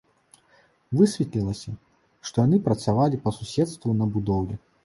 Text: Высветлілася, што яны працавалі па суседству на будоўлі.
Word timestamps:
Высветлілася, 1.01 1.75
што 2.31 2.37
яны 2.45 2.61
працавалі 2.69 3.23
па 3.27 3.37
суседству 3.39 3.89
на 4.01 4.05
будоўлі. 4.19 4.55